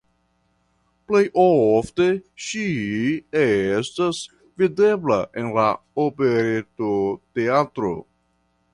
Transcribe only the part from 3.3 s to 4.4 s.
estas